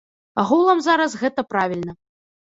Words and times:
Агулам 0.43 0.79
зараз 0.85 1.15
гэта 1.23 1.41
правільна. 1.51 1.93